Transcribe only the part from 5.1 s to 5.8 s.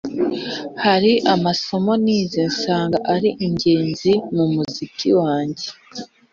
wange.